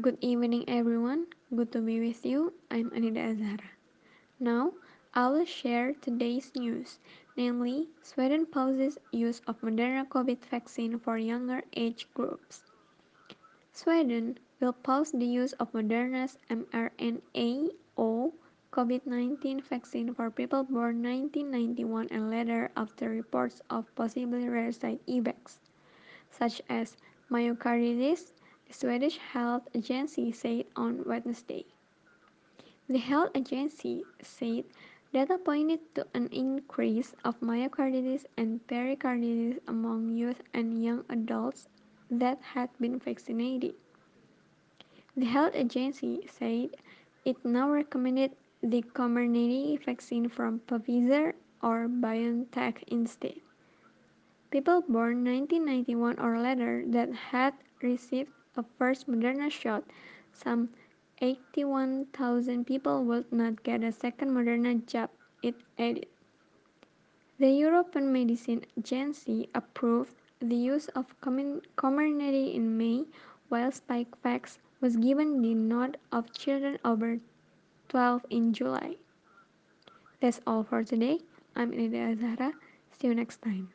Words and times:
Good 0.00 0.16
evening, 0.22 0.64
everyone. 0.68 1.26
Good 1.54 1.70
to 1.72 1.82
be 1.82 2.00
with 2.00 2.24
you. 2.24 2.54
I'm 2.70 2.88
Anida 2.92 3.36
Azhara. 3.36 3.68
Now, 4.40 4.72
I 5.12 5.28
will 5.28 5.44
share 5.44 5.92
today's 5.92 6.50
news, 6.56 6.98
namely, 7.36 7.90
Sweden 8.02 8.46
pauses 8.46 8.96
use 9.10 9.42
of 9.46 9.60
Moderna 9.60 10.08
COVID 10.08 10.46
vaccine 10.46 10.98
for 10.98 11.18
younger 11.18 11.62
age 11.76 12.08
groups. 12.14 12.64
Sweden 13.74 14.38
will 14.60 14.72
pause 14.72 15.12
the 15.12 15.26
use 15.26 15.52
of 15.60 15.70
Moderna's 15.72 16.38
mRNA 16.48 17.68
or 17.94 18.32
COVID-19 18.72 19.62
vaccine 19.62 20.14
for 20.14 20.30
people 20.30 20.64
born 20.64 21.02
1991 21.02 22.08
and 22.10 22.30
later 22.30 22.70
after 22.78 23.10
reports 23.10 23.60
of 23.68 23.94
possibly 23.94 24.48
rare 24.48 24.72
side 24.72 25.00
effects, 25.06 25.60
such 26.30 26.62
as 26.70 26.96
myocarditis, 27.30 28.32
Swedish 28.72 29.18
Health 29.18 29.68
Agency 29.74 30.32
said 30.32 30.64
on 30.74 31.04
Wednesday. 31.04 31.66
The 32.88 32.98
health 32.98 33.30
agency 33.34 34.02
said 34.22 34.64
data 35.12 35.36
pointed 35.36 35.94
to 35.94 36.06
an 36.14 36.28
increase 36.32 37.14
of 37.22 37.38
myocarditis 37.40 38.24
and 38.36 38.66
pericarditis 38.66 39.60
among 39.68 40.16
youth 40.16 40.42
and 40.54 40.82
young 40.82 41.04
adults 41.10 41.68
that 42.10 42.40
had 42.40 42.70
been 42.80 42.98
vaccinated. 42.98 43.74
The 45.16 45.26
health 45.26 45.54
agency 45.54 46.26
said 46.26 46.74
it 47.26 47.44
now 47.44 47.70
recommended 47.70 48.32
the 48.62 48.82
Comirnaty 48.82 49.78
vaccine 49.84 50.30
from 50.30 50.60
Pfizer 50.60 51.34
or 51.62 51.88
BioNTech 51.88 52.84
instead. 52.88 53.40
People 54.50 54.80
born 54.80 55.24
1991 55.24 56.18
or 56.18 56.40
later 56.40 56.84
that 56.86 57.12
had 57.12 57.54
received 57.82 58.32
a 58.56 58.64
first 58.78 59.08
Moderna 59.08 59.50
shot, 59.50 59.84
some 60.32 60.70
81,000 61.20 62.66
people 62.66 63.04
would 63.04 63.32
not 63.32 63.62
get 63.62 63.82
a 63.82 63.92
second 63.92 64.30
Moderna 64.30 64.84
jab, 64.86 65.10
it 65.42 65.54
added. 65.78 66.06
The 67.38 67.50
European 67.50 68.12
Medicine 68.12 68.64
Agency 68.78 69.48
approved 69.54 70.14
the 70.40 70.56
use 70.56 70.88
of 70.88 71.14
Comirnaty 71.20 72.54
in 72.54 72.76
May, 72.76 73.04
while 73.48 73.70
Spikevax 73.70 74.58
was 74.80 74.96
given 74.96 75.40
the 75.42 75.54
nod 75.54 75.96
of 76.10 76.32
children 76.32 76.78
over 76.84 77.18
12 77.88 78.26
in 78.30 78.52
July. 78.52 78.96
That's 80.20 80.40
all 80.46 80.64
for 80.64 80.82
today. 80.82 81.20
I'm 81.54 81.72
Ida 81.72 82.14
Azhara. 82.14 82.52
See 82.92 83.08
you 83.08 83.14
next 83.14 83.42
time. 83.42 83.70